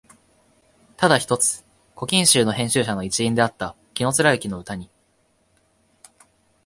[0.97, 1.63] ただ一つ
[1.95, 4.89] 「古今集」の編集者の一員であった紀貫之の歌に、